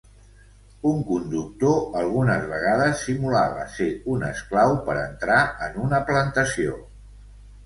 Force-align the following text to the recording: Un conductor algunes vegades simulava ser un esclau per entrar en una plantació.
Un 0.91 1.01
conductor 1.09 1.97
algunes 1.99 2.47
vegades 2.53 3.03
simulava 3.09 3.67
ser 3.75 3.91
un 4.15 4.25
esclau 4.31 4.75
per 4.89 4.97
entrar 5.03 5.37
en 5.69 5.79
una 5.85 6.01
plantació. 6.11 6.81